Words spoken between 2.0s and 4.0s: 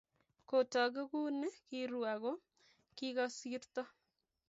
ago kigagosirtoo